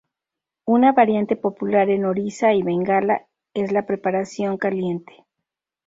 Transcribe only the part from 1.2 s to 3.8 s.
popular en Orissa y Bengala es